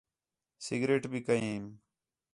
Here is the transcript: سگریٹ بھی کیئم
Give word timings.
سگریٹ 0.65 1.03
بھی 1.11 1.19
کیئم 1.27 1.63